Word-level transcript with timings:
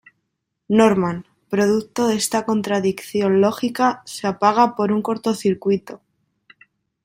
Norman, 0.67 1.27
producto 1.47 2.07
de 2.07 2.15
esta 2.15 2.43
contradicción 2.43 3.39
lógica, 3.39 4.01
se 4.07 4.25
apaga 4.25 4.75
por 4.75 4.91
un 4.91 5.03
cortocircuito. 5.03 6.01